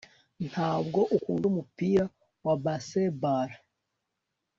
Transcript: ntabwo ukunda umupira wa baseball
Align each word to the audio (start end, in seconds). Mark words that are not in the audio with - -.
ntabwo 0.49 0.99
ukunda 1.15 1.45
umupira 1.51 2.03
wa 2.45 2.55
baseball 2.63 3.49